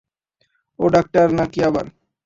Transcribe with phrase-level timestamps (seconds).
[0.79, 1.85] ও doctor না-কি আবার?